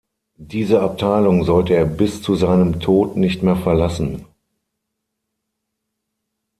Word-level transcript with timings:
Diese 0.39 0.81
Abteilung 0.81 1.43
sollte 1.43 1.75
er 1.75 1.85
bis 1.85 2.23
zu 2.23 2.33
seinem 2.33 2.79
Tod 2.79 3.17
nicht 3.17 3.43
mehr 3.43 3.55
verlassen. 3.55 4.25